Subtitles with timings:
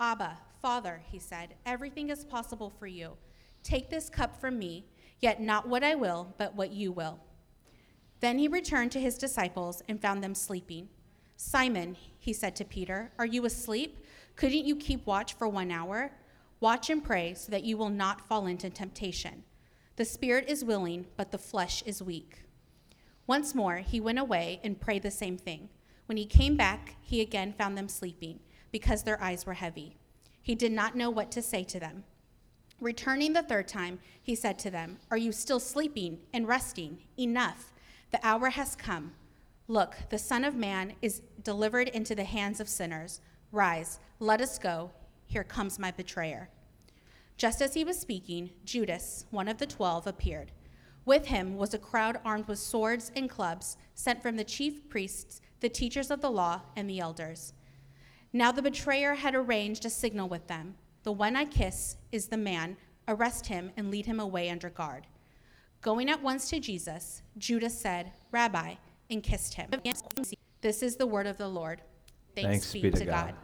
[0.00, 3.16] Abba, Father, he said, everything is possible for you.
[3.62, 4.86] Take this cup from me,
[5.20, 7.18] yet not what I will, but what you will.
[8.20, 10.88] Then he returned to his disciples and found them sleeping.
[11.36, 14.04] Simon, he said to Peter, are you asleep?
[14.36, 16.12] Couldn't you keep watch for one hour?
[16.60, 19.44] Watch and pray so that you will not fall into temptation.
[19.96, 22.42] The spirit is willing, but the flesh is weak.
[23.26, 25.68] Once more, he went away and prayed the same thing.
[26.06, 28.40] When he came back, he again found them sleeping,
[28.70, 29.96] because their eyes were heavy.
[30.42, 32.04] He did not know what to say to them.
[32.80, 36.98] Returning the third time, he said to them, Are you still sleeping and resting?
[37.18, 37.72] Enough.
[38.12, 39.12] The hour has come.
[39.66, 43.20] Look, the Son of Man is delivered into the hands of sinners.
[43.52, 44.92] Rise, let us go.
[45.26, 46.48] Here comes my betrayer.
[47.36, 50.52] Just as he was speaking, Judas, one of the twelve, appeared.
[51.04, 55.40] With him was a crowd armed with swords and clubs, sent from the chief priests,
[55.60, 57.52] the teachers of the law, and the elders.
[58.32, 60.74] Now the betrayer had arranged a signal with them.
[61.02, 62.76] The one I kiss is the man.
[63.06, 65.06] Arrest him and lead him away under guard.
[65.80, 68.74] Going at once to Jesus, Judas said, Rabbi,
[69.08, 69.70] and kissed him.
[70.60, 71.80] This is the word of the Lord.
[72.34, 73.12] Thanks, Thanks be, be to God.
[73.12, 73.34] God.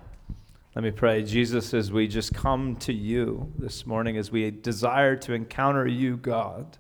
[0.75, 1.23] Let me pray.
[1.23, 6.17] Jesus, as we just come to you this morning, as we desire to encounter you,
[6.17, 6.77] God,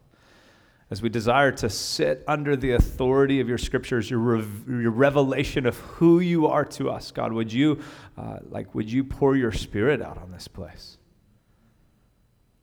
[0.94, 5.66] as we desire to sit under the authority of your scriptures, your, rev- your revelation
[5.66, 7.80] of who you are to us, God, would you,
[8.16, 10.98] uh, like, would you pour your spirit out on this place?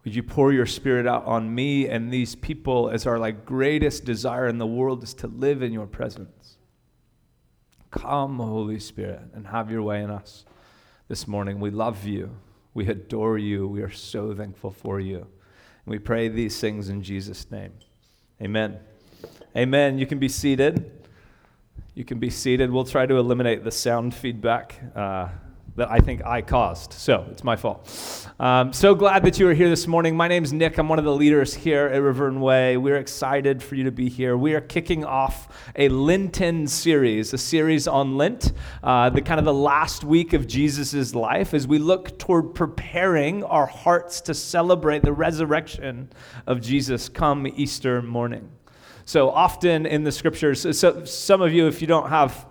[0.05, 4.05] Would you pour your spirit out on me and these people as our like greatest
[4.05, 6.55] desire in the world is to live in your presence?
[7.89, 10.45] Come, Holy Spirit, and have your way in us
[11.09, 11.59] this morning.
[11.59, 12.37] We love you.
[12.73, 13.67] We adore you.
[13.67, 15.17] We are so thankful for you.
[15.17, 15.27] And
[15.85, 17.73] we pray these things in Jesus' name.
[18.41, 18.79] Amen.
[19.55, 19.99] Amen.
[19.99, 20.89] You can be seated.
[21.93, 22.71] You can be seated.
[22.71, 25.27] We'll try to eliminate the sound feedback uh,
[25.75, 26.93] that I think I caused.
[26.93, 28.27] So it's my fault.
[28.39, 30.17] Um, so glad that you are here this morning.
[30.17, 30.77] My name's Nick.
[30.77, 32.75] I'm one of the leaders here at River and Way.
[32.75, 34.35] We're excited for you to be here.
[34.35, 38.51] We are kicking off a Lenten series, a series on Lent,
[38.83, 43.43] uh, the kind of the last week of Jesus' life as we look toward preparing
[43.45, 46.11] our hearts to celebrate the resurrection
[46.47, 48.49] of Jesus come Easter morning.
[49.05, 52.45] So often in the scriptures, so some of you, if you don't have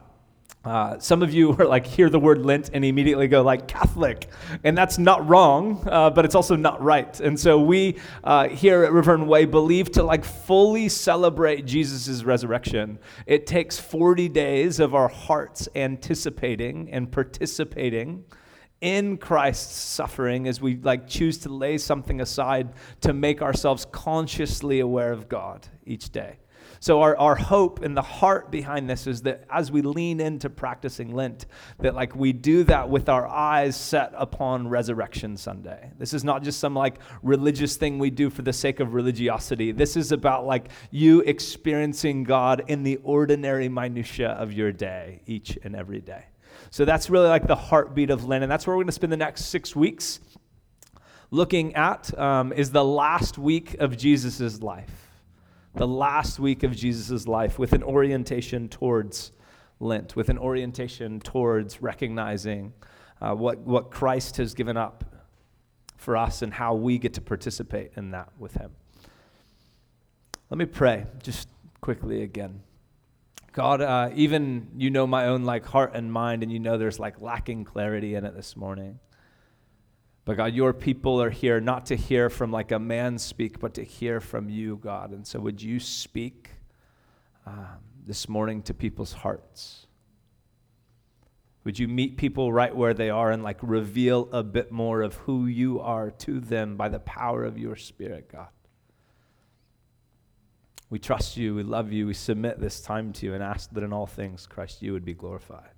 [0.65, 4.29] uh, some of you are like hear the word Lent and immediately go like Catholic,
[4.63, 7.19] and that's not wrong, uh, but it's also not right.
[7.21, 12.25] And so we uh, here at River and Way believe to like fully celebrate Jesus'
[12.25, 12.99] resurrection.
[13.27, 18.25] It takes 40 days of our hearts anticipating and participating
[18.81, 24.81] in Christ's suffering as we like choose to lay something aside to make ourselves consciously
[24.81, 26.40] aware of God each day.
[26.83, 30.49] So our, our hope and the heart behind this is that as we lean into
[30.49, 31.45] practicing Lent,
[31.81, 35.93] that like we do that with our eyes set upon Resurrection Sunday.
[35.99, 39.73] This is not just some like religious thing we do for the sake of religiosity.
[39.73, 45.59] This is about like you experiencing God in the ordinary minutia of your day, each
[45.63, 46.25] and every day.
[46.71, 49.13] So that's really like the heartbeat of Lent, and that's where we're going to spend
[49.13, 50.21] the next six weeks
[51.31, 55.10] looking at um, is the last week of Jesus' life
[55.75, 59.33] the last week of Jesus' life with an orientation towards
[59.79, 62.75] Lent, with an orientation towards recognizing
[63.21, 65.05] uh, what, what Christ has given up
[65.97, 68.73] for us and how we get to participate in that with Him.
[70.51, 71.49] Let me pray just
[71.81, 72.63] quickly again.
[73.53, 77.01] God, uh, even you know my own like heart and mind, and you know there's
[77.01, 78.99] like lacking clarity in it this morning.
[80.25, 83.75] But God, your people are here not to hear from like a man speak, but
[83.75, 85.13] to hear from you, God.
[85.13, 86.51] And so would you speak
[87.47, 89.87] um, this morning to people's hearts?
[91.65, 95.15] Would you meet people right where they are and like reveal a bit more of
[95.15, 98.49] who you are to them by the power of your Spirit, God?
[100.89, 103.85] We trust you, we love you, we submit this time to you and ask that
[103.85, 105.71] in all things, Christ, you would be glorified.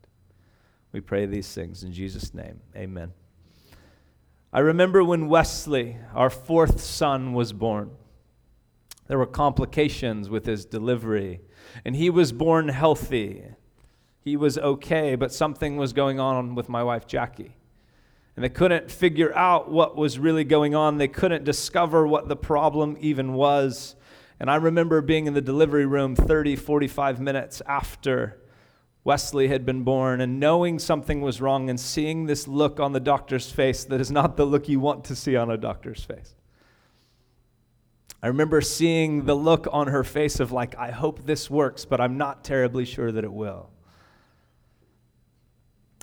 [0.92, 2.60] We pray these things in Jesus' name.
[2.74, 3.12] Amen.
[4.54, 7.92] I remember when Wesley, our fourth son, was born.
[9.06, 11.40] There were complications with his delivery,
[11.86, 13.44] and he was born healthy.
[14.20, 17.56] He was okay, but something was going on with my wife, Jackie.
[18.36, 20.98] And they couldn't figure out what was really going on.
[20.98, 23.96] They couldn't discover what the problem even was.
[24.38, 28.38] And I remember being in the delivery room 30, 45 minutes after
[29.04, 33.00] Wesley had been born and knowing something was wrong and seeing this look on the
[33.00, 36.34] doctor's face that is not the look you want to see on a doctor's face.
[38.22, 42.00] I remember seeing the look on her face of, like, I hope this works, but
[42.00, 43.70] I'm not terribly sure that it will.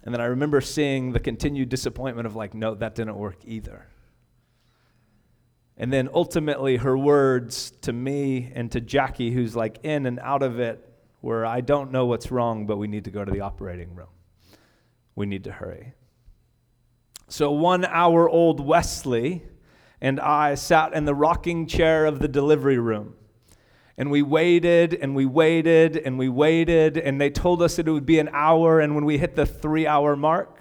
[0.03, 3.87] And then I remember seeing the continued disappointment of, like, no, that didn't work either.
[5.77, 10.43] And then ultimately, her words to me and to Jackie, who's like in and out
[10.43, 10.85] of it,
[11.21, 14.09] were I don't know what's wrong, but we need to go to the operating room.
[15.15, 15.93] We need to hurry.
[17.27, 19.43] So, one hour old Wesley
[20.01, 23.15] and I sat in the rocking chair of the delivery room.
[23.97, 27.91] And we waited and we waited and we waited, and they told us that it
[27.91, 28.79] would be an hour.
[28.79, 30.57] And when we hit the three hour mark,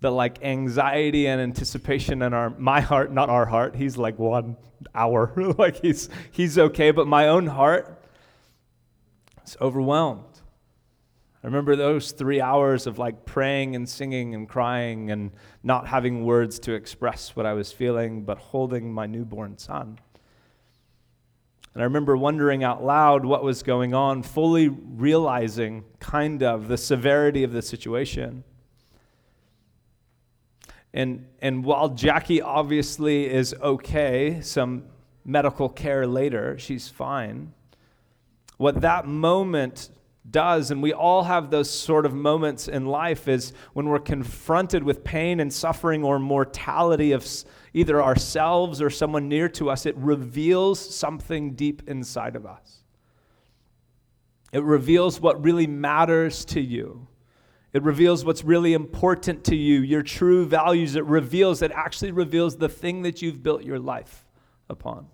[0.00, 4.56] the like anxiety and anticipation in our my heart, not our heart, he's like one
[4.94, 7.93] hour, like he's he's okay, but my own heart
[9.44, 10.40] is overwhelmed.
[11.42, 15.30] I remember those three hours of like praying and singing and crying and
[15.62, 19.98] not having words to express what I was feeling, but holding my newborn son.
[21.74, 26.78] And I remember wondering out loud what was going on, fully realizing kind of the
[26.78, 28.44] severity of the situation.
[30.94, 34.84] And, and while Jackie obviously is okay, some
[35.24, 37.52] medical care later, she's fine.
[38.64, 39.90] What that moment
[40.30, 44.82] does, and we all have those sort of moments in life, is when we're confronted
[44.82, 47.28] with pain and suffering or mortality of
[47.74, 52.84] either ourselves or someone near to us, it reveals something deep inside of us.
[54.50, 57.06] It reveals what really matters to you.
[57.74, 60.96] It reveals what's really important to you, your true values.
[60.96, 64.24] It reveals, it actually reveals the thing that you've built your life
[64.70, 65.08] upon.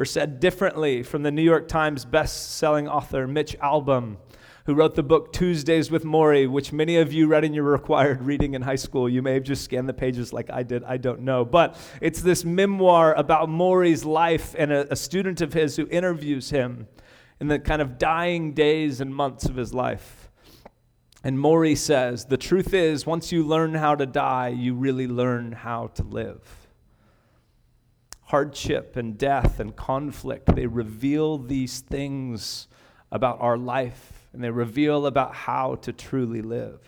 [0.00, 4.16] Or said differently from the New York Times best-selling author Mitch Albom,
[4.64, 8.22] who wrote the book Tuesdays with Morrie, which many of you read in your required
[8.22, 9.10] reading in high school.
[9.10, 11.44] You may have just scanned the pages like I did, I don't know.
[11.44, 16.48] But it's this memoir about Morrie's life and a, a student of his who interviews
[16.48, 16.88] him
[17.38, 20.30] in the kind of dying days and months of his life.
[21.22, 25.52] And Morrie says, The truth is, once you learn how to die, you really learn
[25.52, 26.59] how to live
[28.30, 32.68] hardship and death and conflict, they reveal these things
[33.10, 36.80] about our life and they reveal about how to truly live.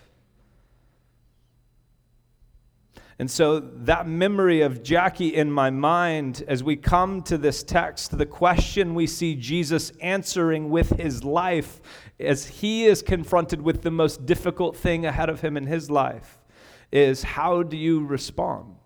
[3.18, 8.16] And so, that memory of Jackie in my mind, as we come to this text,
[8.16, 11.80] the question we see Jesus answering with his life
[12.20, 16.38] as he is confronted with the most difficult thing ahead of him in his life
[16.92, 18.76] is how do you respond?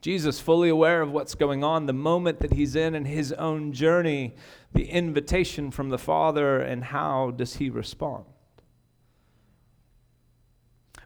[0.00, 3.72] Jesus, fully aware of what's going on, the moment that he's in in his own
[3.72, 4.34] journey,
[4.72, 8.24] the invitation from the Father, and how does he respond?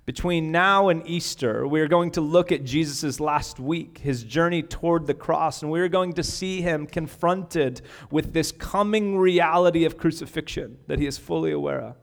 [0.06, 4.62] Between now and Easter, we are going to look at Jesus' last week, his journey
[4.62, 9.84] toward the cross, and we are going to see him confronted with this coming reality
[9.84, 11.96] of crucifixion that he is fully aware of.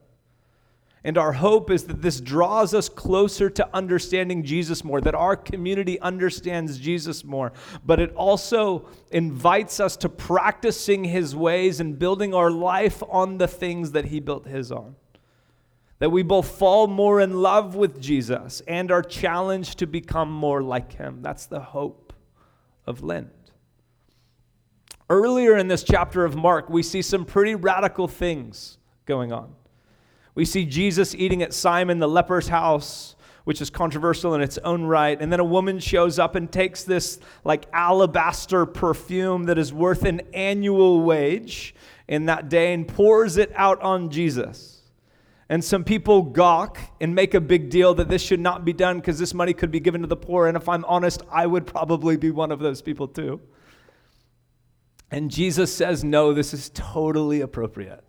[1.08, 5.38] And our hope is that this draws us closer to understanding Jesus more, that our
[5.38, 7.54] community understands Jesus more.
[7.86, 13.48] But it also invites us to practicing his ways and building our life on the
[13.48, 14.98] things that he built his on.
[16.00, 20.62] That we both fall more in love with Jesus and are challenged to become more
[20.62, 21.22] like him.
[21.22, 22.12] That's the hope
[22.86, 23.32] of Lent.
[25.10, 29.54] Earlier in this chapter of Mark, we see some pretty radical things going on.
[30.38, 33.16] We see Jesus eating at Simon the leper's house,
[33.46, 35.20] which is controversial in its own right.
[35.20, 40.06] And then a woman shows up and takes this like alabaster perfume that is worth
[40.06, 41.74] an annual wage
[42.08, 44.84] in that day and pours it out on Jesus.
[45.50, 48.98] And some people gawk and make a big deal that this should not be done
[48.98, 50.46] because this money could be given to the poor.
[50.46, 53.42] And if I'm honest, I would probably be one of those people too.
[55.10, 58.07] And Jesus says, no, this is totally appropriate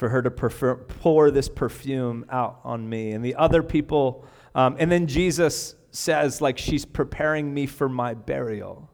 [0.00, 3.12] for her to prefer, pour this perfume out on me.
[3.12, 8.14] And the other people, um, and then Jesus says, like, she's preparing me for my
[8.14, 8.90] burial,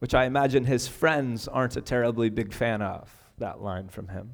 [0.00, 3.08] which I imagine his friends aren't a terribly big fan of,
[3.38, 4.32] that line from him.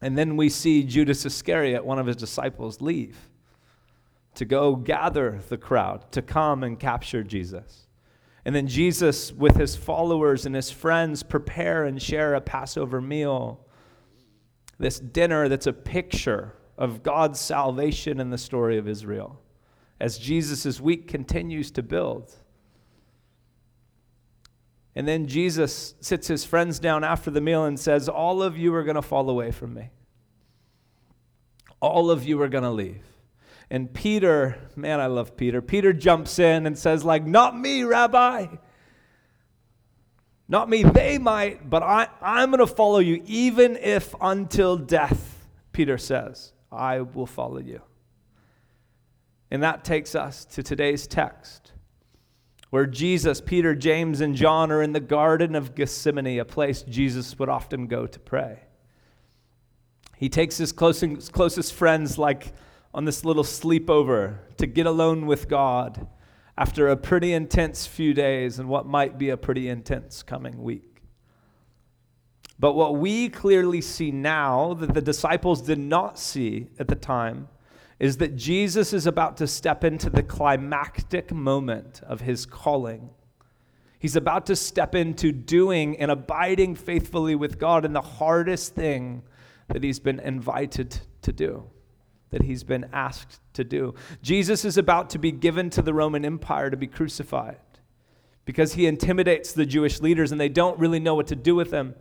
[0.00, 3.18] And then we see Judas Iscariot, one of his disciples, leave
[4.36, 7.87] to go gather the crowd to come and capture Jesus.
[8.48, 13.60] And then Jesus, with his followers and his friends, prepare and share a Passover meal.
[14.78, 19.38] This dinner that's a picture of God's salvation in the story of Israel
[20.00, 22.34] as Jesus' week continues to build.
[24.94, 28.74] And then Jesus sits his friends down after the meal and says, All of you
[28.74, 29.90] are going to fall away from me.
[31.80, 33.04] All of you are going to leave.
[33.70, 35.60] And Peter, man, I love Peter.
[35.60, 38.46] Peter jumps in and says, like, not me, Rabbi.
[40.48, 45.46] Not me, they might, but I, I'm going to follow you, even if until death,
[45.72, 47.82] Peter says, I will follow you.
[49.50, 51.72] And that takes us to today's text,
[52.70, 57.38] where Jesus, Peter, James, and John are in the Garden of Gethsemane, a place Jesus
[57.38, 58.60] would often go to pray.
[60.16, 62.54] He takes his closest, closest friends, like
[62.98, 66.08] on this little sleepover, to get alone with God
[66.56, 71.04] after a pretty intense few days and what might be a pretty intense coming week.
[72.58, 77.46] But what we clearly see now that the disciples did not see at the time
[78.00, 83.10] is that Jesus is about to step into the climactic moment of his calling.
[84.00, 89.22] He's about to step into doing and abiding faithfully with God in the hardest thing
[89.68, 91.70] that he's been invited to do
[92.30, 93.94] that he's been asked to do.
[94.22, 97.58] Jesus is about to be given to the Roman Empire to be crucified
[98.44, 101.70] because he intimidates the Jewish leaders and they don't really know what to do with
[101.70, 101.94] him.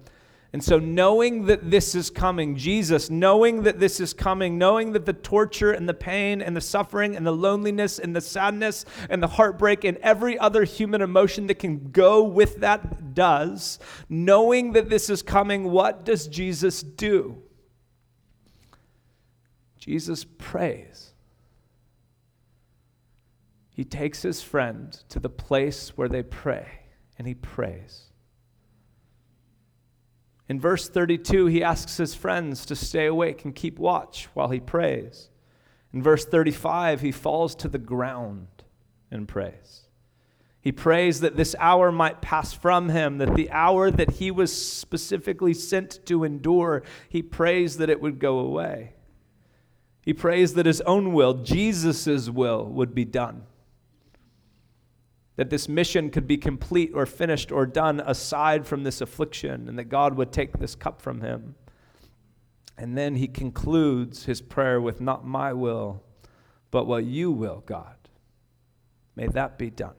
[0.54, 5.06] And so, knowing that this is coming, Jesus, knowing that this is coming, knowing that
[5.06, 9.22] the torture and the pain and the suffering and the loneliness and the sadness and
[9.22, 14.90] the heartbreak and every other human emotion that can go with that does, knowing that
[14.90, 17.44] this is coming, what does Jesus do?
[19.88, 21.14] Jesus prays.
[23.70, 26.68] He takes his friend to the place where they pray,
[27.18, 28.08] and he prays.
[30.50, 34.60] In verse 32, he asks his friends to stay awake and keep watch while he
[34.60, 35.30] prays.
[35.94, 38.48] In verse 35, he falls to the ground
[39.10, 39.84] and prays.
[40.60, 44.52] He prays that this hour might pass from him, that the hour that he was
[44.54, 48.96] specifically sent to endure, he prays that it would go away.
[50.08, 53.44] He prays that his own will, Jesus' will, would be done.
[55.36, 59.78] That this mission could be complete or finished or done aside from this affliction, and
[59.78, 61.56] that God would take this cup from him.
[62.78, 66.02] And then he concludes his prayer with, Not my will,
[66.72, 67.98] but what you will, God.
[69.18, 69.96] May that be done.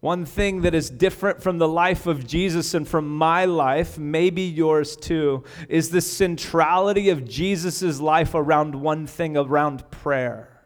[0.00, 4.42] One thing that is different from the life of Jesus and from my life, maybe
[4.42, 10.62] yours too, is the centrality of Jesus' life around one thing, around prayer,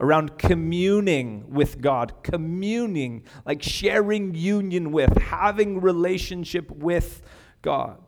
[0.00, 7.20] around communing with God, communing, like sharing union with, having relationship with
[7.60, 7.98] God.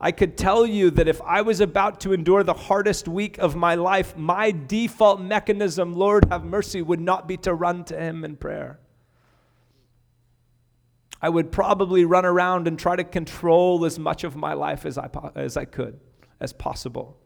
[0.00, 3.54] I could tell you that if I was about to endure the hardest week of
[3.54, 8.24] my life, my default mechanism, Lord have mercy, would not be to run to Him
[8.24, 8.80] in prayer.
[11.24, 14.98] I would probably run around and try to control as much of my life as
[14.98, 15.98] I, as I could,
[16.38, 17.16] as possible.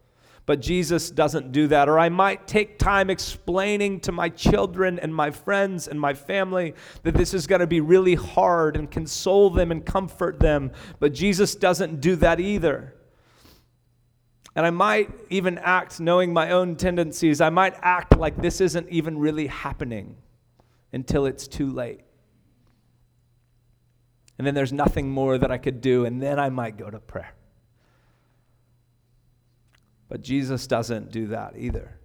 [0.46, 1.88] But Jesus doesn't do that.
[1.88, 6.76] Or I might take time explaining to my children and my friends and my family
[7.02, 10.70] that this is going to be really hard and console them and comfort them.
[11.00, 12.94] But Jesus doesn't do that either.
[14.54, 18.88] And I might even act, knowing my own tendencies, I might act like this isn't
[18.90, 20.18] even really happening
[20.92, 22.02] until it's too late
[24.38, 27.00] and then there's nothing more that I could do, and then I might go to
[27.00, 27.34] prayer.
[30.08, 31.98] But Jesus doesn't do that either.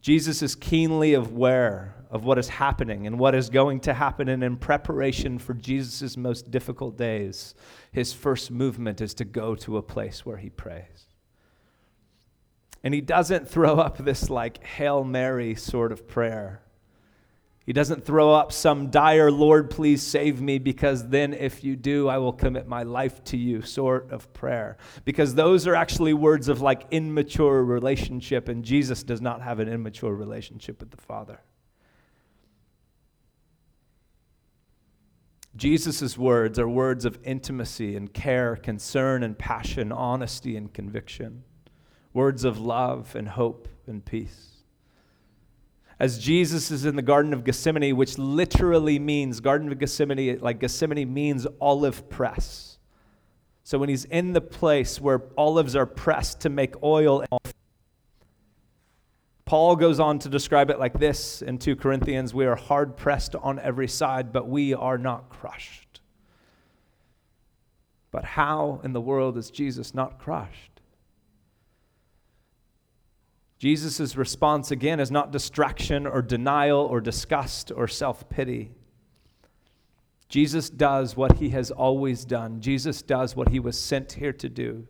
[0.00, 4.42] Jesus is keenly aware of what is happening and what is going to happen, and
[4.42, 7.54] in preparation for Jesus' most difficult days,
[7.90, 11.06] his first movement is to go to a place where he prays.
[12.84, 16.61] And he doesn't throw up this like Hail Mary sort of prayer
[17.64, 22.08] he doesn't throw up some dire, Lord, please save me, because then if you do,
[22.08, 24.78] I will commit my life to you sort of prayer.
[25.04, 29.68] Because those are actually words of like immature relationship, and Jesus does not have an
[29.68, 31.40] immature relationship with the Father.
[35.54, 41.44] Jesus' words are words of intimacy and care, concern and passion, honesty and conviction,
[42.12, 44.51] words of love and hope and peace
[46.02, 50.58] as Jesus is in the Garden of Gethsemane, which literally means, Garden of Gethsemane, like
[50.58, 52.78] Gethsemane means olive press.
[53.62, 57.24] So when he's in the place where olives are pressed to make oil,
[59.44, 63.36] Paul goes on to describe it like this in 2 Corinthians We are hard pressed
[63.36, 66.00] on every side, but we are not crushed.
[68.10, 70.81] But how in the world is Jesus not crushed?
[73.62, 78.72] Jesus' response again is not distraction or denial or disgust or self pity.
[80.28, 82.60] Jesus does what he has always done.
[82.60, 84.88] Jesus does what he was sent here to do.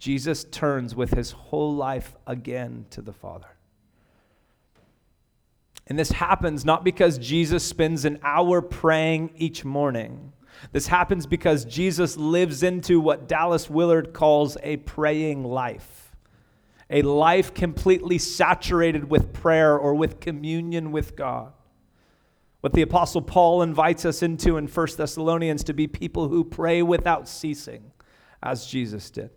[0.00, 3.54] Jesus turns with his whole life again to the Father.
[5.86, 10.32] And this happens not because Jesus spends an hour praying each morning.
[10.72, 15.97] This happens because Jesus lives into what Dallas Willard calls a praying life,
[16.90, 21.52] a life completely saturated with prayer or with communion with God.
[22.60, 26.82] What the Apostle Paul invites us into in 1 Thessalonians to be people who pray
[26.82, 27.92] without ceasing,
[28.42, 29.30] as Jesus did.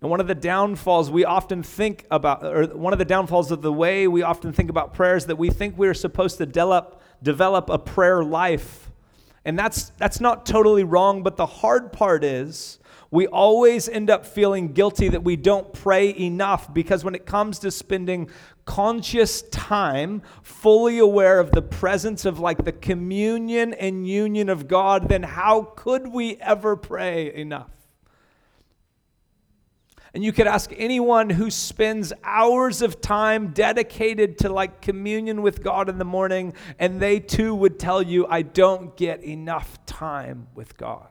[0.00, 3.62] And one of the downfalls we often think about, or one of the downfalls of
[3.62, 7.00] the way we often think about prayer is that we think we're supposed to develop,
[7.22, 8.90] develop a prayer life.
[9.44, 12.78] And that's, that's not totally wrong, but the hard part is
[13.14, 17.60] we always end up feeling guilty that we don't pray enough because when it comes
[17.60, 18.28] to spending
[18.64, 25.08] conscious time, fully aware of the presence of like the communion and union of God,
[25.08, 27.70] then how could we ever pray enough?
[30.12, 35.62] And you could ask anyone who spends hours of time dedicated to like communion with
[35.62, 40.48] God in the morning, and they too would tell you, I don't get enough time
[40.56, 41.06] with God.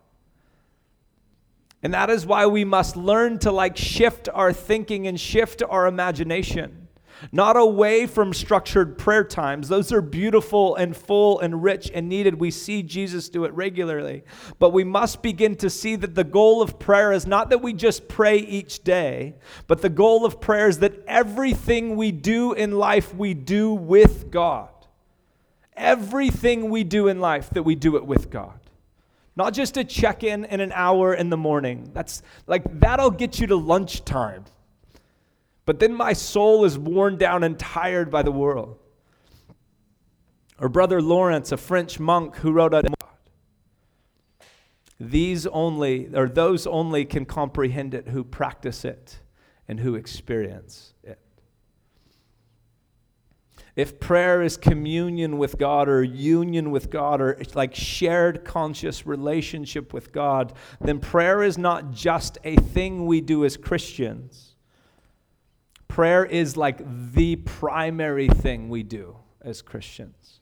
[1.83, 5.85] And that is why we must learn to like shift our thinking and shift our
[5.85, 6.83] imagination.
[7.31, 9.69] Not away from structured prayer times.
[9.69, 12.39] Those are beautiful and full and rich and needed.
[12.39, 14.23] We see Jesus do it regularly.
[14.59, 17.73] But we must begin to see that the goal of prayer is not that we
[17.73, 19.35] just pray each day,
[19.67, 24.31] but the goal of prayer is that everything we do in life we do with
[24.31, 24.69] God.
[25.75, 28.59] Everything we do in life that we do it with God.
[29.35, 31.89] Not just a check in in an hour in the morning.
[31.93, 34.45] That's like, that'll get you to lunchtime.
[35.65, 38.77] But then my soul is worn down and tired by the world.
[40.59, 42.83] Or Brother Lawrence, a French monk who wrote a
[44.99, 49.19] these only, or those only can comprehend it who practice it
[49.67, 51.19] and who experience it.
[53.75, 59.07] If prayer is communion with God or union with God or it's like shared conscious
[59.07, 64.55] relationship with God, then prayer is not just a thing we do as Christians.
[65.87, 66.81] Prayer is like
[67.13, 70.39] the primary thing we do as Christians.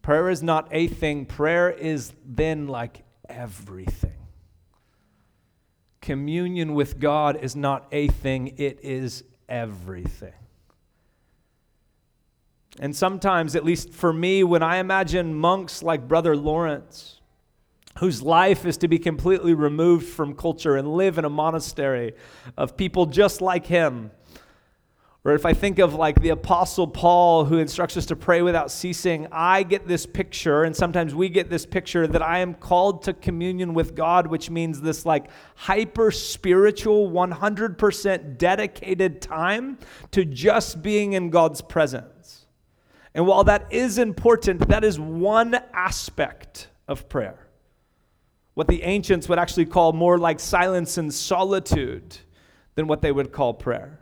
[0.00, 4.12] Prayer is not a thing, prayer is then like everything.
[6.00, 10.32] Communion with God is not a thing, it is everything.
[12.78, 17.20] And sometimes, at least for me, when I imagine monks like Brother Lawrence,
[17.98, 22.14] whose life is to be completely removed from culture and live in a monastery
[22.56, 24.12] of people just like him,
[25.22, 28.70] or if I think of like the Apostle Paul who instructs us to pray without
[28.70, 33.02] ceasing, I get this picture, and sometimes we get this picture that I am called
[33.02, 39.78] to communion with God, which means this like hyper spiritual, 100% dedicated time
[40.12, 42.39] to just being in God's presence.
[43.14, 47.46] And while that is important, that is one aspect of prayer.
[48.54, 52.18] What the ancients would actually call more like silence and solitude
[52.74, 54.00] than what they would call prayer.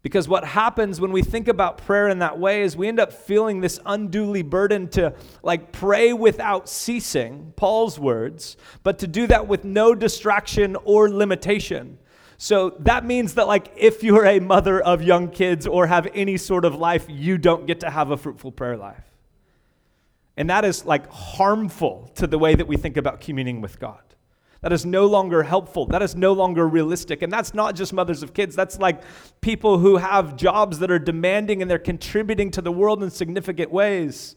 [0.00, 3.12] Because what happens when we think about prayer in that way is we end up
[3.12, 9.48] feeling this unduly burden to like pray without ceasing, Paul's words, but to do that
[9.48, 11.98] with no distraction or limitation.
[12.40, 16.36] So that means that, like, if you're a mother of young kids or have any
[16.36, 19.04] sort of life, you don't get to have a fruitful prayer life.
[20.36, 23.98] And that is, like, harmful to the way that we think about communing with God.
[24.60, 25.86] That is no longer helpful.
[25.86, 27.22] That is no longer realistic.
[27.22, 28.56] And that's not just mothers of kids.
[28.56, 29.02] That's like
[29.40, 33.70] people who have jobs that are demanding and they're contributing to the world in significant
[33.70, 34.34] ways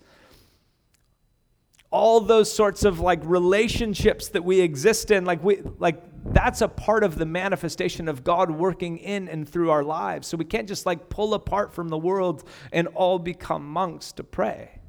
[1.92, 6.68] all those sorts of like relationships that we exist in like we like that's a
[6.68, 10.28] part of the manifestation of God working in and through our lives.
[10.28, 14.24] So we can't just like pull apart from the world and all become monks to
[14.24, 14.80] pray.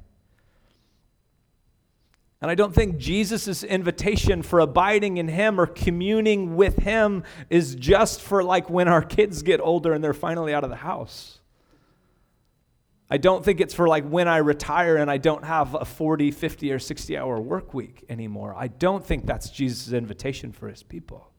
[2.39, 7.73] And I don't think Jesus' invitation for abiding in Him or communing with Him is
[7.75, 11.39] just for like when our kids get older and they're finally out of the house.
[13.13, 16.31] I don't think it's for like when I retire and I don't have a 40,
[16.31, 18.55] 50, or 60 hour work week anymore.
[18.57, 21.29] I don't think that's Jesus' invitation for his people.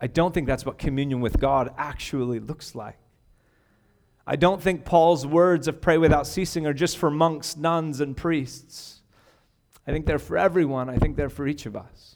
[0.00, 2.96] I don't think that's what communion with God actually looks like.
[4.24, 8.16] I don't think Paul's words of pray without ceasing are just for monks, nuns, and
[8.16, 9.00] priests.
[9.88, 10.88] I think they're for everyone.
[10.88, 12.14] I think they're for each of us.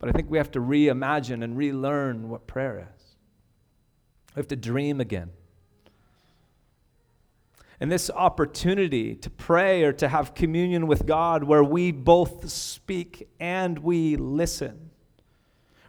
[0.00, 3.04] But I think we have to reimagine and relearn what prayer is.
[4.34, 5.30] We have to dream again.
[7.78, 13.28] And this opportunity to pray or to have communion with God where we both speak
[13.38, 14.90] and we listen,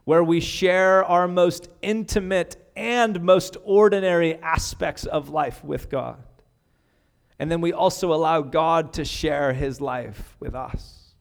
[0.03, 6.23] where we share our most intimate and most ordinary aspects of life with God.
[7.39, 11.13] And then we also allow God to share his life with us.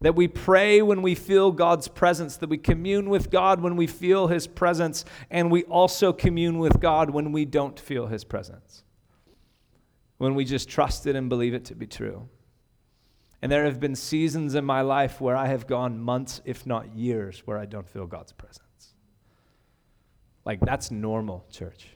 [0.00, 3.86] That we pray when we feel God's presence, that we commune with God when we
[3.86, 8.82] feel his presence, and we also commune with God when we don't feel his presence.
[10.22, 12.28] When we just trust it and believe it to be true.
[13.42, 16.94] And there have been seasons in my life where I have gone months, if not
[16.94, 18.94] years, where I don't feel God's presence.
[20.44, 21.88] Like, that's normal, church.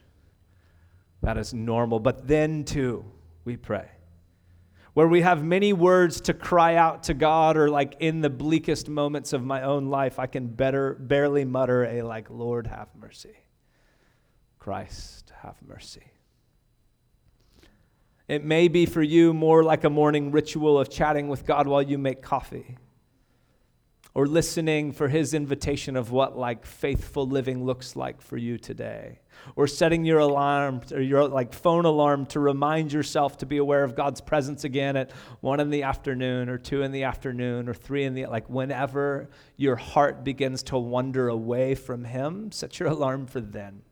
[1.22, 2.00] That is normal.
[2.00, 3.04] But then, too,
[3.44, 3.88] we pray.
[4.94, 8.88] Where we have many words to cry out to God, or like in the bleakest
[8.88, 13.36] moments of my own life, I can better, barely mutter a like, Lord, have mercy.
[14.58, 16.10] Christ, have mercy.
[18.28, 21.82] It may be for you more like a morning ritual of chatting with God while
[21.82, 22.76] you make coffee
[24.16, 29.20] or listening for his invitation of what like faithful living looks like for you today
[29.56, 33.84] or setting your alarm or your like phone alarm to remind yourself to be aware
[33.84, 35.12] of God's presence again at
[35.42, 39.28] 1 in the afternoon or 2 in the afternoon or 3 in the like whenever
[39.56, 43.82] your heart begins to wander away from him set your alarm for then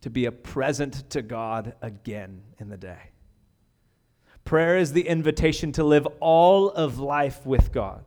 [0.00, 3.10] to be a present to God again in the day
[4.44, 8.04] prayer is the invitation to live all of life with God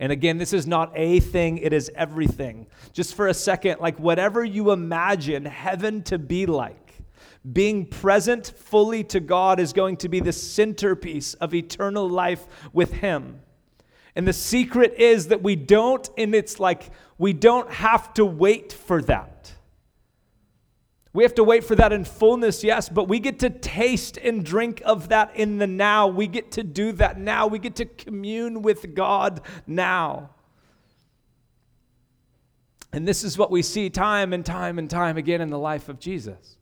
[0.00, 2.66] and again, this is not a thing, it is everything.
[2.94, 6.94] Just for a second, like whatever you imagine heaven to be like,
[7.52, 12.92] being present fully to God is going to be the centerpiece of eternal life with
[12.94, 13.40] Him.
[14.16, 18.72] And the secret is that we don't, and it's like we don't have to wait
[18.72, 19.52] for that.
[21.12, 24.44] We have to wait for that in fullness, yes, but we get to taste and
[24.44, 26.06] drink of that in the now.
[26.06, 27.48] We get to do that now.
[27.48, 30.30] We get to commune with God now.
[32.92, 35.88] And this is what we see time and time and time again in the life
[35.88, 36.56] of Jesus.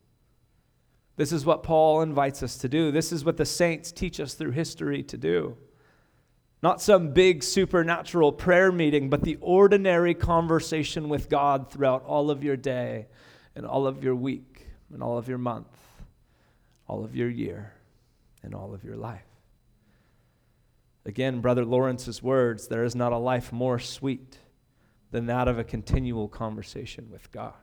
[1.17, 2.91] This is what Paul invites us to do.
[2.91, 5.57] This is what the saints teach us through history to do.
[6.63, 12.43] Not some big supernatural prayer meeting, but the ordinary conversation with God throughout all of
[12.43, 13.07] your day
[13.59, 15.67] and all of your week, and all of your month,
[16.87, 17.73] all of your year,
[18.45, 19.27] and all of your life.
[21.05, 24.39] Again, Brother Lawrence's words there is not a life more sweet
[25.11, 27.55] than that of a continual conversation with God.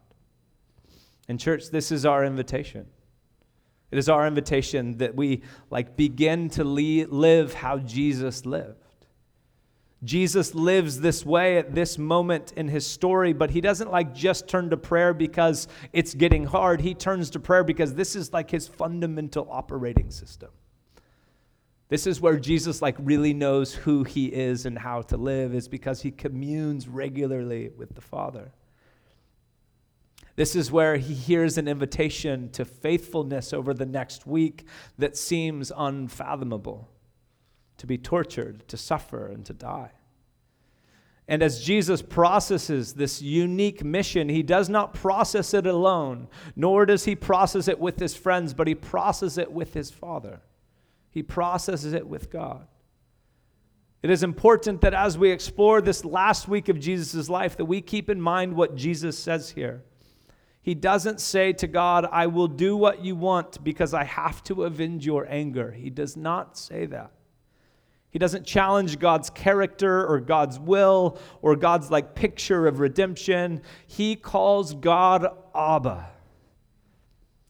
[1.29, 2.87] And, church, this is our invitation.
[3.89, 8.84] It is our invitation that we like begin to live how Jesus lived.
[10.05, 14.47] Jesus lives this way at this moment in his story, but he doesn't like just
[14.47, 16.81] turn to prayer because it's getting hard.
[16.81, 20.51] He turns to prayer because this is like his fundamental operating system.
[21.89, 25.67] This is where Jesus like really knows who he is and how to live is
[25.67, 28.51] because he communes regularly with the Father.
[30.35, 35.71] This is where he hears an invitation to faithfulness over the next week that seems
[35.75, 36.89] unfathomable
[37.77, 39.91] to be tortured, to suffer, and to die.
[41.27, 47.05] And as Jesus processes this unique mission, he does not process it alone, nor does
[47.05, 50.41] he process it with his friends, but he processes it with his Father.
[51.09, 52.67] He processes it with God.
[54.03, 57.81] It is important that as we explore this last week of Jesus' life, that we
[57.81, 59.83] keep in mind what Jesus says here.
[60.61, 64.65] He doesn't say to God, I will do what you want because I have to
[64.65, 65.71] avenge your anger.
[65.71, 67.11] He does not say that.
[68.09, 73.61] He doesn't challenge God's character or God's will or God's like picture of redemption.
[73.87, 76.09] He calls God Abba.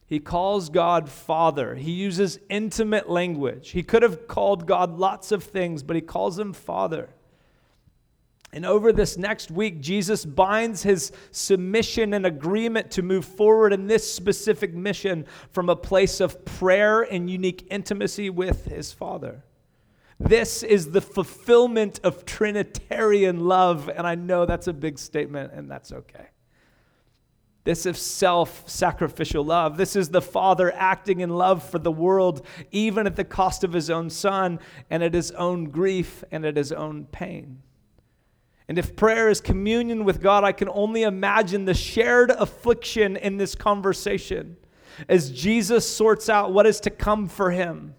[0.06, 1.74] He calls God Father.
[1.74, 3.70] He uses intimate language.
[3.70, 7.10] He could have called God lots of things, but he calls him Father.
[8.52, 13.86] And over this next week, Jesus binds his submission and agreement to move forward in
[13.86, 19.44] this specific mission from a place of prayer and unique intimacy with his Father.
[20.18, 23.88] This is the fulfillment of Trinitarian love.
[23.88, 26.28] And I know that's a big statement, and that's okay.
[27.64, 29.76] This is self sacrificial love.
[29.76, 33.72] This is the Father acting in love for the world, even at the cost of
[33.72, 37.62] his own Son, and at his own grief and at his own pain.
[38.68, 43.36] And if prayer is communion with God, I can only imagine the shared affliction in
[43.36, 44.56] this conversation
[45.08, 47.94] as Jesus sorts out what is to come for him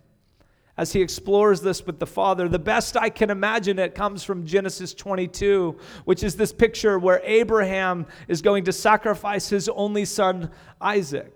[0.77, 2.47] as he explores this with the Father.
[2.47, 7.21] The best I can imagine it comes from Genesis 22, which is this picture where
[7.23, 11.33] Abraham is going to sacrifice his only son, Isaac.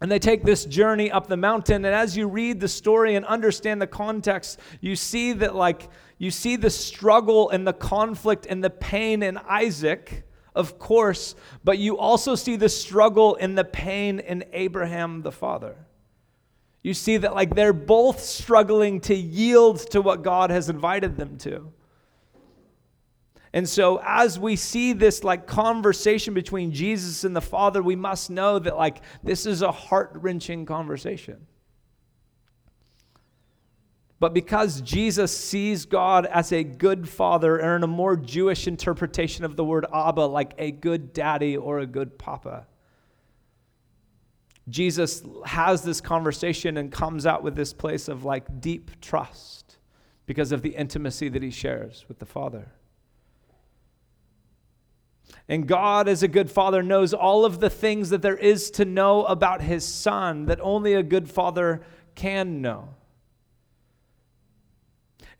[0.00, 1.84] And they take this journey up the mountain.
[1.84, 6.30] And as you read the story and understand the context, you see that, like, you
[6.30, 11.98] see the struggle and the conflict and the pain in Isaac, of course, but you
[11.98, 15.76] also see the struggle and the pain in Abraham the father.
[16.82, 21.36] You see that, like, they're both struggling to yield to what God has invited them
[21.38, 21.72] to.
[23.52, 28.30] And so, as we see this like conversation between Jesus and the Father, we must
[28.30, 31.46] know that like this is a heart wrenching conversation.
[34.20, 39.44] But because Jesus sees God as a good father, or in a more Jewish interpretation
[39.44, 42.66] of the word Abba, like a good daddy or a good papa,
[44.68, 49.78] Jesus has this conversation and comes out with this place of like deep trust
[50.26, 52.72] because of the intimacy that he shares with the Father.
[55.48, 58.84] And God, as a good father, knows all of the things that there is to
[58.84, 61.82] know about his son that only a good father
[62.14, 62.94] can know.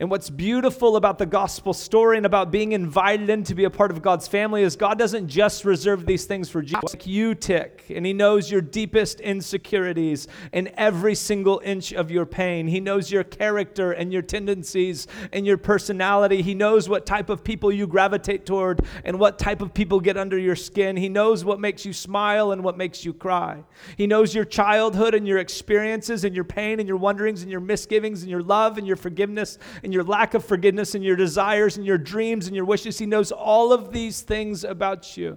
[0.01, 3.71] And what's beautiful about the gospel story and about being invited in to be a
[3.71, 6.95] part of God's family is God doesn't just reserve these things for Jesus.
[6.95, 12.25] Like you tick, and He knows your deepest insecurities and every single inch of your
[12.25, 12.67] pain.
[12.67, 16.41] He knows your character and your tendencies and your personality.
[16.41, 20.17] He knows what type of people you gravitate toward and what type of people get
[20.17, 20.97] under your skin.
[20.97, 23.63] He knows what makes you smile and what makes you cry.
[23.99, 27.61] He knows your childhood and your experiences and your pain and your wonderings and your
[27.61, 31.17] misgivings and your love and your forgiveness and and your lack of forgiveness and your
[31.17, 32.97] desires and your dreams and your wishes.
[33.01, 35.37] He knows all of these things about you.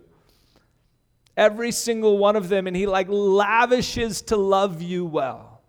[1.35, 2.67] Every single one of them.
[2.67, 5.63] And He like lavishes to love you well.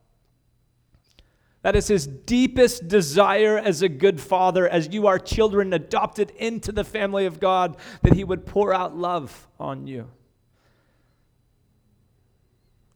[1.62, 6.72] That is his deepest desire as a good father, as you are children adopted into
[6.72, 10.10] the family of God, that he would pour out love on you.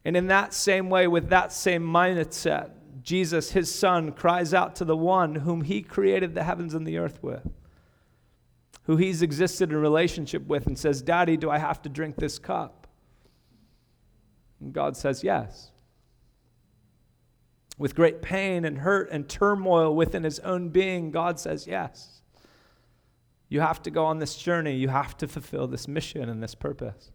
[0.05, 2.73] And in that same way, with that same mindset,
[3.09, 6.99] Jesus, his son, cries out to the one whom he created the heavens and the
[6.99, 7.49] earth with,
[8.83, 12.39] who he's existed in relationship with, and says, Daddy, do I have to drink this
[12.39, 12.87] cup?
[14.61, 15.71] And God says, Yes.
[17.79, 22.21] With great pain and hurt and turmoil within his own being, God says, Yes.
[23.49, 24.77] You have to go on this journey.
[24.77, 27.11] You have to fulfill this mission and this purpose.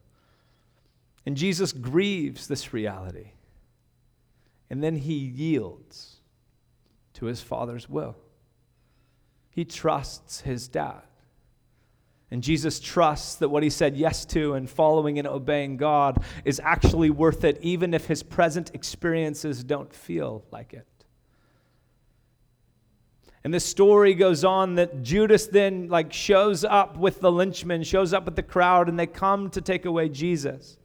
[1.23, 3.33] And Jesus grieves this reality.
[4.69, 6.17] And then he yields
[7.13, 8.15] to his father's will.
[9.49, 11.03] He trusts his dad.
[12.31, 16.59] And Jesus trusts that what he said yes to and following and obeying God is
[16.63, 20.87] actually worth it, even if his present experiences don't feel like it.
[23.43, 28.13] And the story goes on that Judas then like shows up with the lynchmen, shows
[28.13, 30.77] up with the crowd, and they come to take away Jesus.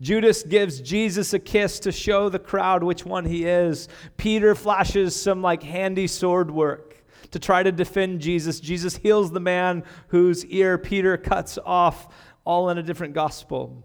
[0.00, 3.88] Judas gives Jesus a kiss to show the crowd which one he is.
[4.16, 8.60] Peter flashes some like handy sword work to try to defend Jesus.
[8.60, 13.84] Jesus heals the man whose ear Peter cuts off, all in a different gospel.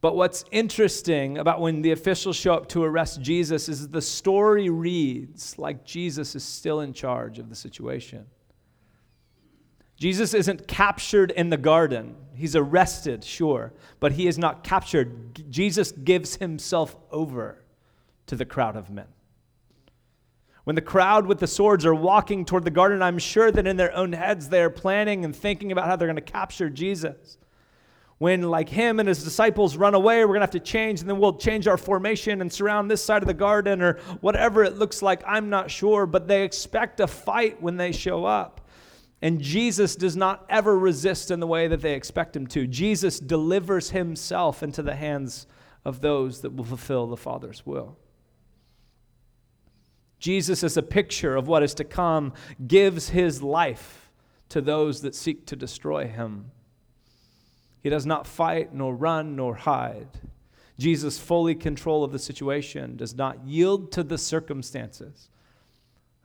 [0.00, 4.70] But what's interesting about when the officials show up to arrest Jesus is the story
[4.70, 8.26] reads like Jesus is still in charge of the situation.
[9.96, 12.14] Jesus isn't captured in the garden.
[12.38, 15.50] He's arrested, sure, but he is not captured.
[15.50, 17.64] Jesus gives himself over
[18.26, 19.06] to the crowd of men.
[20.62, 23.76] When the crowd with the swords are walking toward the garden, I'm sure that in
[23.76, 27.38] their own heads they are planning and thinking about how they're going to capture Jesus.
[28.18, 31.08] When, like him and his disciples, run away, we're going to have to change, and
[31.08, 34.76] then we'll change our formation and surround this side of the garden or whatever it
[34.76, 35.22] looks like.
[35.26, 38.67] I'm not sure, but they expect a fight when they show up.
[39.20, 42.66] And Jesus does not ever resist in the way that they expect him to.
[42.66, 45.46] Jesus delivers himself into the hands
[45.84, 47.96] of those that will fulfill the Father's will.
[50.20, 52.32] Jesus, as a picture of what is to come,
[52.66, 54.10] gives his life
[54.48, 56.50] to those that seek to destroy him.
[57.82, 60.08] He does not fight, nor run, nor hide.
[60.78, 65.28] Jesus, fully control of the situation, does not yield to the circumstances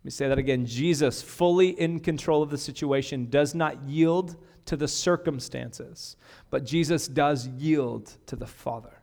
[0.04, 0.66] let me say that again.
[0.66, 4.36] Jesus, fully in control of the situation, does not yield
[4.66, 6.18] to the circumstances,
[6.50, 9.00] but Jesus does yield to the Father.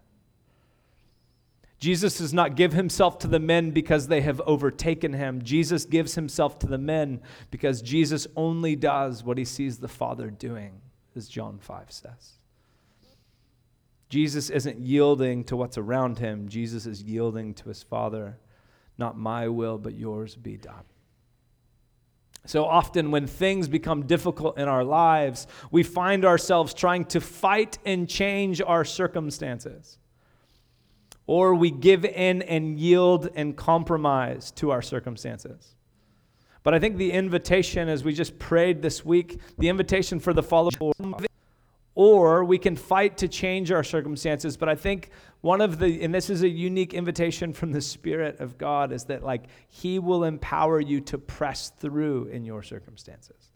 [1.78, 5.40] Jesus does not give himself to the men because they have overtaken him.
[5.42, 10.28] Jesus gives himself to the men because Jesus only does what he sees the Father
[10.28, 10.82] doing,
[11.16, 12.32] as John 5 says.
[14.10, 18.36] Jesus isn't yielding to what's around him, Jesus is yielding to his Father
[19.00, 20.84] not my will, but yours be done.
[22.46, 27.78] So often, when things become difficult in our lives, we find ourselves trying to fight
[27.84, 29.98] and change our circumstances.
[31.26, 35.74] Or we give in and yield and compromise to our circumstances.
[36.62, 40.42] But I think the invitation, as we just prayed this week, the invitation for the
[40.42, 41.14] following,
[41.94, 44.57] or we can fight to change our circumstances.
[44.57, 48.40] But I think one of the, and this is a unique invitation from the Spirit
[48.40, 53.50] of God, is that like He will empower you to press through in your circumstances.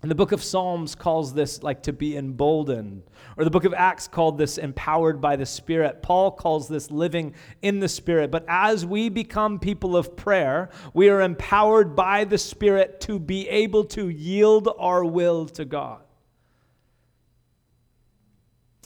[0.00, 3.04] And the book of Psalms calls this like to be emboldened,
[3.36, 6.02] or the book of Acts called this empowered by the Spirit.
[6.02, 8.32] Paul calls this living in the Spirit.
[8.32, 13.48] But as we become people of prayer, we are empowered by the Spirit to be
[13.48, 16.02] able to yield our will to God.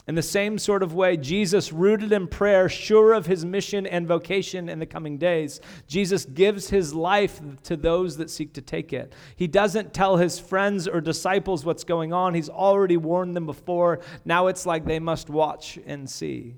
[0.07, 4.07] In the same sort of way, Jesus, rooted in prayer, sure of his mission and
[4.07, 8.93] vocation in the coming days, Jesus gives his life to those that seek to take
[8.93, 9.11] it.
[9.35, 13.99] He doesn't tell his friends or disciples what's going on, he's already warned them before.
[14.23, 16.55] Now it's like they must watch and see.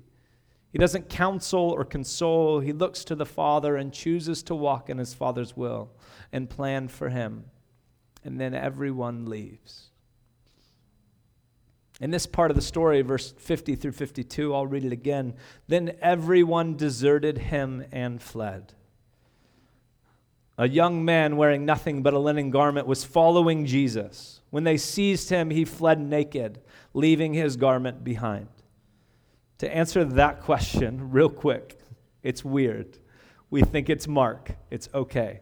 [0.72, 4.98] He doesn't counsel or console, he looks to the Father and chooses to walk in
[4.98, 5.90] his Father's will
[6.32, 7.46] and plan for him.
[8.22, 9.89] And then everyone leaves.
[12.00, 15.34] In this part of the story, verse 50 through 52, I'll read it again.
[15.68, 18.72] Then everyone deserted him and fled.
[20.56, 24.40] A young man wearing nothing but a linen garment was following Jesus.
[24.50, 26.60] When they seized him, he fled naked,
[26.94, 28.48] leaving his garment behind.
[29.58, 31.78] To answer that question, real quick,
[32.22, 32.98] it's weird.
[33.50, 35.40] We think it's Mark, it's okay.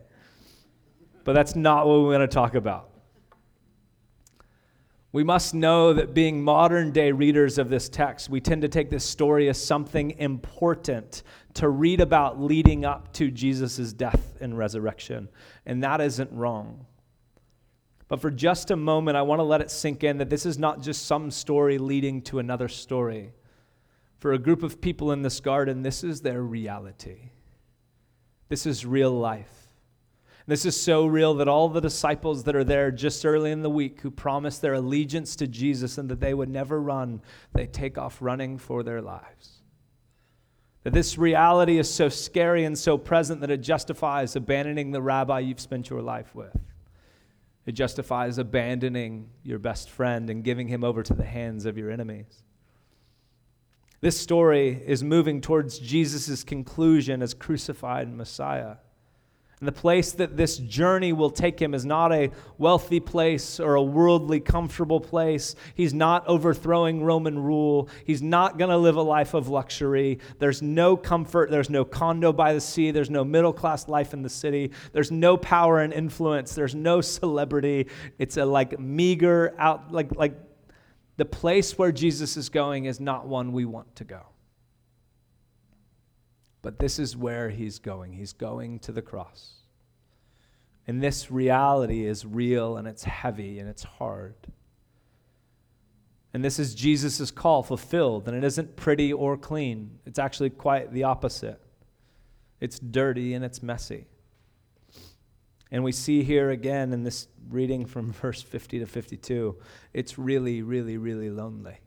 [1.22, 2.90] But that's not what we're going to talk about.
[5.10, 8.90] We must know that being modern day readers of this text, we tend to take
[8.90, 11.22] this story as something important
[11.54, 15.28] to read about leading up to Jesus' death and resurrection.
[15.64, 16.84] And that isn't wrong.
[18.08, 20.58] But for just a moment, I want to let it sink in that this is
[20.58, 23.32] not just some story leading to another story.
[24.18, 27.30] For a group of people in this garden, this is their reality.
[28.48, 29.57] This is real life.
[30.48, 33.68] This is so real that all the disciples that are there just early in the
[33.68, 37.20] week who promised their allegiance to Jesus and that they would never run,
[37.52, 39.60] they take off running for their lives.
[40.84, 45.40] That this reality is so scary and so present that it justifies abandoning the rabbi
[45.40, 46.58] you've spent your life with.
[47.66, 51.90] It justifies abandoning your best friend and giving him over to the hands of your
[51.90, 52.42] enemies.
[54.00, 58.76] This story is moving towards Jesus' conclusion as crucified Messiah.
[59.60, 63.74] And the place that this journey will take him is not a wealthy place or
[63.74, 65.56] a worldly, comfortable place.
[65.74, 67.88] He's not overthrowing Roman rule.
[68.04, 70.20] He's not going to live a life of luxury.
[70.38, 71.50] There's no comfort.
[71.50, 72.92] There's no condo by the sea.
[72.92, 74.70] There's no middle class life in the city.
[74.92, 76.54] There's no power and influence.
[76.54, 77.88] There's no celebrity.
[78.18, 80.34] It's a like meager out, like, like
[81.16, 84.20] the place where Jesus is going is not one we want to go.
[86.62, 88.12] But this is where he's going.
[88.12, 89.52] He's going to the cross.
[90.86, 94.34] And this reality is real and it's heavy and it's hard.
[96.34, 99.98] And this is Jesus' call fulfilled, and it isn't pretty or clean.
[100.04, 101.60] It's actually quite the opposite.
[102.60, 104.06] It's dirty and it's messy.
[105.70, 109.56] And we see here again in this reading from verse 50 to 52,
[109.92, 111.78] it's really, really, really lonely.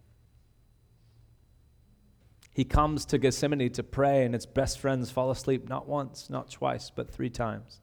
[2.54, 6.52] He comes to Gethsemane to pray, and his best friends fall asleep not once, not
[6.52, 7.82] twice, but three times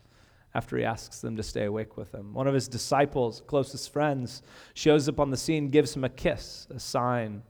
[0.55, 2.35] after he asks them to stay awake with him.
[2.35, 4.43] One of his disciples, closest friends,
[4.75, 7.43] shows up on the scene, gives him a kiss, a sign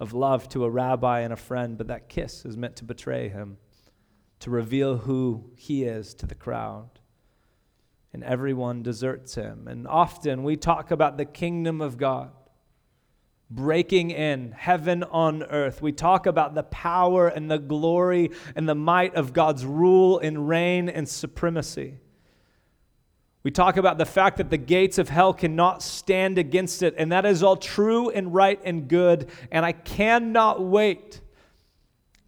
[0.00, 3.28] of love to a rabbi and a friend, but that kiss is meant to betray
[3.28, 3.58] him,
[4.40, 6.88] to reveal who he is to the crowd.
[8.12, 9.68] And everyone deserts him.
[9.68, 12.30] And often we talk about the kingdom of God
[13.50, 15.80] breaking in, heaven on earth.
[15.80, 20.48] We talk about the power and the glory and the might of God's rule and
[20.48, 21.98] reign and supremacy.
[23.42, 27.12] We talk about the fact that the gates of hell cannot stand against it, and
[27.12, 29.30] that is all true and right and good.
[29.50, 31.22] And I cannot wait,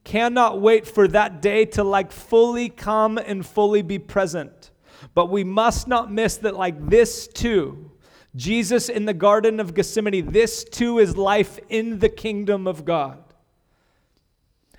[0.05, 4.71] cannot wait for that day to like fully come and fully be present.
[5.13, 7.91] But we must not miss that, like this too,
[8.37, 13.25] Jesus in the Garden of Gethsemane, this too is life in the kingdom of God.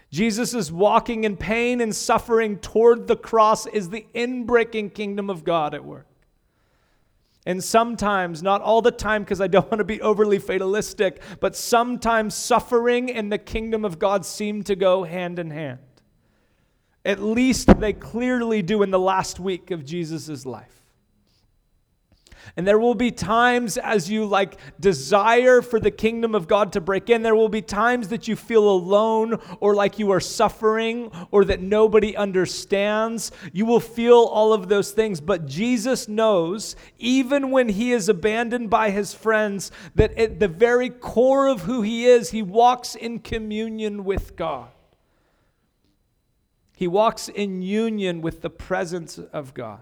[0.10, 5.44] Jesus is walking in pain and suffering toward the cross is the inbreaking kingdom of
[5.44, 6.08] God at work.
[7.46, 11.56] And sometimes, not all the time because I don't want to be overly fatalistic, but
[11.56, 15.80] sometimes suffering and the kingdom of God seem to go hand in hand.
[17.04, 20.81] At least they clearly do in the last week of Jesus' life.
[22.58, 26.82] And there will be times as you like desire for the kingdom of God to
[26.82, 31.12] break in, there will be times that you feel alone or like you are suffering
[31.32, 33.32] or that nobody understands.
[33.54, 38.70] You will feel all of those things, but Jesus knows, even when he is abandoned
[38.70, 43.20] by his friends, that at the very core of who he is, he walks in
[43.20, 44.70] communion with God.
[46.76, 49.82] He walks in union with the presence of God.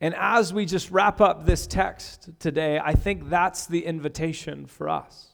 [0.00, 4.88] And as we just wrap up this text today, I think that's the invitation for
[4.88, 5.26] us.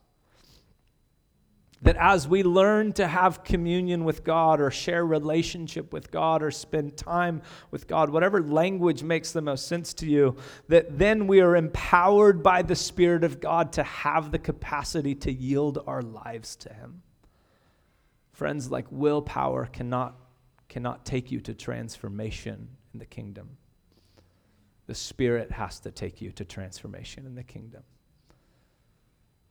[1.83, 6.51] That as we learn to have communion with God or share relationship with God or
[6.51, 10.37] spend time with God, whatever language makes the most sense to you,
[10.69, 15.31] that then we are empowered by the Spirit of God to have the capacity to
[15.31, 17.03] yield our lives to Him.
[18.33, 20.17] Friends, like willpower cannot,
[20.69, 23.59] cannot take you to transformation in the kingdom.
[24.87, 27.83] The Spirit has to take you to transformation in the kingdom.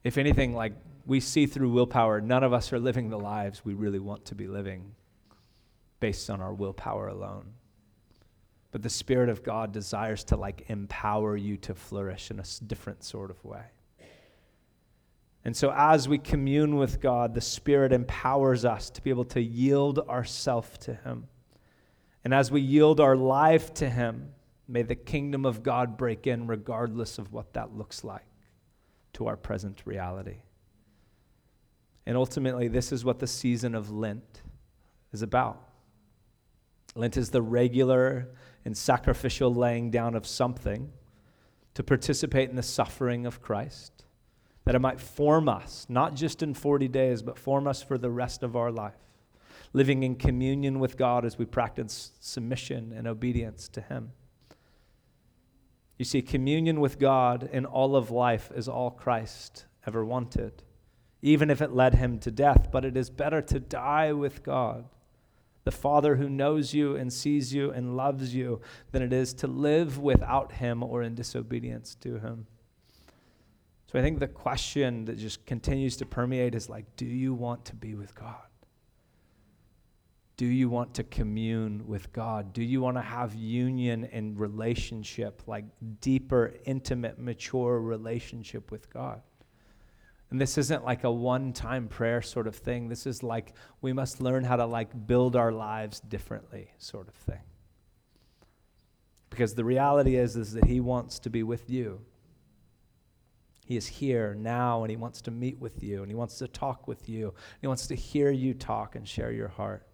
[0.03, 0.73] If anything, like
[1.05, 4.35] we see through willpower, none of us are living the lives we really want to
[4.35, 4.93] be living
[5.99, 7.53] based on our willpower alone.
[8.71, 13.03] But the Spirit of God desires to like empower you to flourish in a different
[13.03, 13.63] sort of way.
[15.45, 19.41] And so, as we commune with God, the Spirit empowers us to be able to
[19.41, 21.27] yield ourself to Him.
[22.23, 24.34] And as we yield our life to Him,
[24.67, 28.25] May the kingdom of God break in regardless of what that looks like
[29.13, 30.37] to our present reality.
[32.05, 34.41] And ultimately, this is what the season of Lent
[35.11, 35.61] is about.
[36.95, 38.29] Lent is the regular
[38.63, 40.91] and sacrificial laying down of something
[41.73, 44.05] to participate in the suffering of Christ,
[44.63, 48.09] that it might form us, not just in 40 days, but form us for the
[48.09, 48.93] rest of our life,
[49.73, 54.11] living in communion with God as we practice submission and obedience to Him.
[55.97, 60.63] You see, communion with God in all of life is all Christ ever wanted,
[61.21, 62.69] even if it led him to death.
[62.71, 64.85] But it is better to die with God,
[65.63, 68.59] the Father who knows you and sees you and loves you,
[68.91, 72.47] than it is to live without him or in disobedience to him.
[73.91, 77.63] So I think the question that just continues to permeate is like, do you want
[77.65, 78.44] to be with God?
[80.37, 82.51] Do you want to commune with God?
[82.51, 85.63] Do you want to have union and relationship, like
[86.01, 89.21] deeper, intimate, mature relationship with God?
[90.31, 92.89] And this isn't like a one time prayer sort of thing.
[92.89, 97.13] This is like we must learn how to like build our lives differently sort of
[97.13, 97.41] thing.
[99.29, 102.01] Because the reality is is that he wants to be with you.
[103.65, 106.47] He is here now and he wants to meet with you and he wants to
[106.47, 107.33] talk with you.
[107.61, 109.87] He wants to hear you talk and share your heart.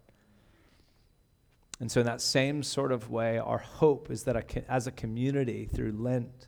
[1.82, 5.66] And so, in that same sort of way, our hope is that as a community
[5.66, 6.48] through Lent,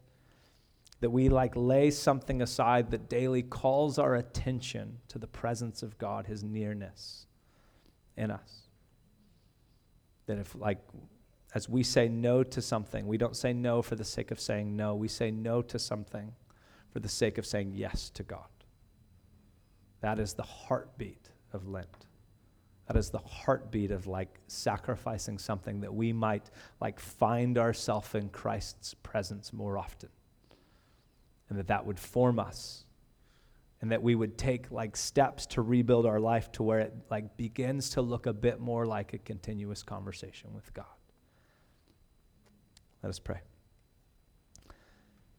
[0.99, 5.97] that we like lay something aside that daily calls our attention to the presence of
[5.97, 7.25] God, His nearness
[8.15, 8.67] in us.
[10.27, 10.77] That if, like,
[11.55, 14.75] as we say no to something, we don't say no for the sake of saying
[14.75, 14.93] no.
[14.93, 16.31] We say no to something
[16.91, 18.49] for the sake of saying yes to God.
[20.01, 22.05] That is the heartbeat of Lent.
[22.93, 28.29] That is the heartbeat of like sacrificing something that we might like find ourselves in
[28.29, 30.09] Christ's presence more often.
[31.49, 32.85] And that that would form us.
[33.81, 37.35] And that we would take like steps to rebuild our life to where it like
[37.35, 40.85] begins to look a bit more like a continuous conversation with God.
[43.01, 43.39] Let us pray.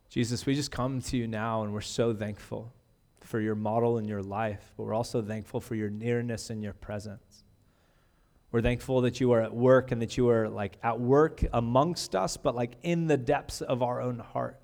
[0.08, 2.72] Jesus, we just come to you now and we're so thankful
[3.20, 6.74] for your model in your life, but we're also thankful for your nearness and your
[6.74, 7.43] presence.
[8.54, 12.14] We're thankful that you are at work and that you are like at work amongst
[12.14, 14.60] us, but like in the depths of our own heart.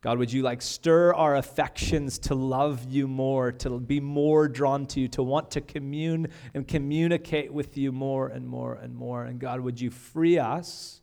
[0.00, 4.86] God, would you like stir our affections to love you more, to be more drawn
[4.86, 9.22] to you, to want to commune and communicate with you more and more and more?
[9.22, 11.02] And God, would you free us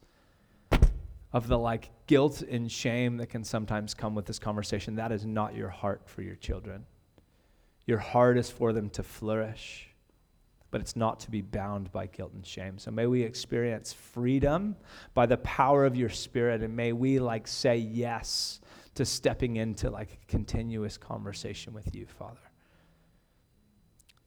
[1.31, 4.95] of the like guilt and shame that can sometimes come with this conversation.
[4.95, 6.83] That is not your heart for your children.
[7.85, 9.92] Your heart is for them to flourish,
[10.73, 12.79] but it's not to be bound by guilt and shame.
[12.79, 14.75] So may we experience freedom
[15.13, 18.59] by the power of your spirit, and may we like say yes
[18.95, 22.39] to stepping into like a continuous conversation with you, Father.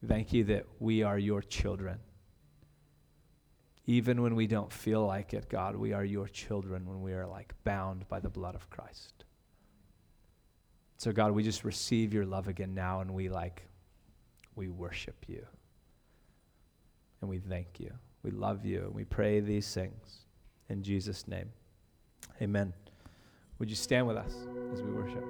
[0.06, 1.98] Thank you that we are your children.
[3.86, 7.26] Even when we don't feel like it, God, we are your children when we are
[7.26, 9.24] like bound by the blood of Christ.
[10.96, 13.64] So, God, we just receive your love again now and we like,
[14.54, 15.44] we worship you.
[17.20, 17.92] And we thank you.
[18.22, 18.84] We love you.
[18.84, 20.24] And we pray these things
[20.68, 21.50] in Jesus' name.
[22.42, 22.72] Amen.
[23.58, 24.34] Would you stand with us
[24.72, 25.24] as we worship?